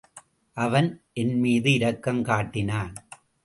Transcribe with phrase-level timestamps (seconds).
[0.57, 1.03] அவன்
[1.13, 2.93] என் மீது இரக்கம் காட்டினான்.